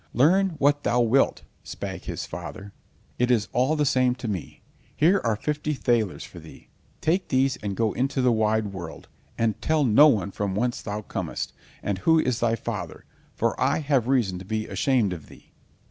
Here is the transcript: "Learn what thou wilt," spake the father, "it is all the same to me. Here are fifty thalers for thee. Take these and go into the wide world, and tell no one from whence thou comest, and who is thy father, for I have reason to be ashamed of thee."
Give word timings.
"Learn 0.15 0.55
what 0.57 0.81
thou 0.81 0.99
wilt," 1.01 1.43
spake 1.61 2.05
the 2.05 2.17
father, 2.17 2.73
"it 3.19 3.29
is 3.29 3.47
all 3.53 3.75
the 3.75 3.85
same 3.85 4.15
to 4.15 4.27
me. 4.27 4.63
Here 4.95 5.21
are 5.23 5.35
fifty 5.35 5.75
thalers 5.75 6.23
for 6.23 6.39
thee. 6.39 6.69
Take 7.01 7.27
these 7.27 7.57
and 7.57 7.75
go 7.77 7.91
into 7.93 8.19
the 8.19 8.31
wide 8.31 8.73
world, 8.73 9.09
and 9.37 9.61
tell 9.61 9.83
no 9.83 10.07
one 10.07 10.31
from 10.31 10.55
whence 10.55 10.81
thou 10.81 11.03
comest, 11.03 11.53
and 11.83 11.99
who 11.99 12.17
is 12.19 12.39
thy 12.39 12.55
father, 12.55 13.05
for 13.35 13.53
I 13.61 13.77
have 13.81 14.07
reason 14.07 14.39
to 14.39 14.45
be 14.45 14.65
ashamed 14.65 15.13
of 15.13 15.27
thee." 15.27 15.51